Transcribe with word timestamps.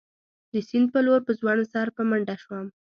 د 0.51 0.53
سیند 0.67 0.87
په 0.93 0.99
لور 1.05 1.19
په 1.27 1.31
ځوړند 1.39 1.69
سر 1.73 1.87
په 1.95 2.01
منډه 2.09 2.35
شوم. 2.43 2.65